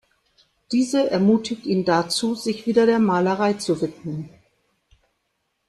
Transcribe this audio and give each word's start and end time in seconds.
Diese 0.71 1.11
ermutigt 1.11 1.67
ihn 1.67 1.85
dazu, 1.85 2.33
sich 2.33 2.65
wieder 2.65 2.87
der 2.87 2.97
Malerei 2.97 3.53
zu 3.53 3.79
widmen. 3.83 4.29